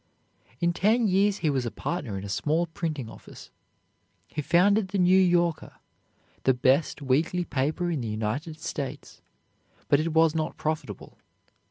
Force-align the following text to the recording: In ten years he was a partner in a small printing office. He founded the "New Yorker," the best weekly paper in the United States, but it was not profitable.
In 0.59 0.73
ten 0.73 1.07
years 1.07 1.37
he 1.45 1.51
was 1.51 1.63
a 1.63 1.69
partner 1.69 2.17
in 2.17 2.23
a 2.23 2.27
small 2.27 2.65
printing 2.65 3.07
office. 3.07 3.51
He 4.29 4.41
founded 4.41 4.87
the 4.87 4.97
"New 4.97 5.15
Yorker," 5.15 5.73
the 6.41 6.55
best 6.55 7.03
weekly 7.03 7.45
paper 7.45 7.91
in 7.91 8.01
the 8.01 8.07
United 8.07 8.59
States, 8.59 9.21
but 9.89 9.99
it 9.99 10.11
was 10.15 10.33
not 10.33 10.57
profitable. 10.57 11.19